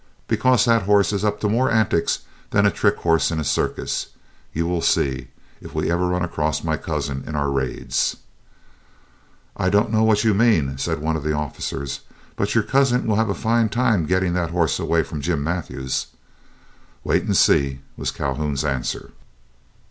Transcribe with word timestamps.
"Because 0.27 0.65
that 0.65 0.81
horse 0.81 1.13
is 1.13 1.23
up 1.23 1.39
to 1.41 1.47
more 1.47 1.69
antics 1.69 2.21
than 2.49 2.65
a 2.65 2.71
trick 2.71 2.95
horse 2.97 3.29
in 3.29 3.39
a 3.39 3.43
circus. 3.43 4.07
You 4.51 4.65
will 4.65 4.81
see, 4.81 5.27
if 5.61 5.75
we 5.75 5.91
ever 5.91 6.07
run 6.07 6.23
across 6.23 6.63
my 6.63 6.75
cousin 6.75 7.23
in 7.27 7.35
our 7.35 7.51
raids." 7.51 8.17
"I 9.55 9.69
don't 9.69 9.91
know 9.91 10.01
what 10.01 10.23
you 10.23 10.33
mean," 10.33 10.75
said 10.79 11.01
one 11.01 11.15
of 11.15 11.21
the 11.23 11.33
officers, 11.33 11.99
"but 12.35 12.55
your 12.55 12.63
cousin 12.63 13.05
will 13.05 13.17
have 13.17 13.29
a 13.29 13.35
fine 13.35 13.69
time 13.69 14.07
getting 14.07 14.33
that 14.33 14.49
horse 14.49 14.79
away 14.79 15.03
from 15.03 15.21
Jim 15.21 15.43
Mathews." 15.43 16.07
"Wait 17.03 17.21
and 17.25 17.37
see," 17.37 17.81
was 17.95 18.09
Calhoun's 18.09 18.65
answer. 18.65 19.11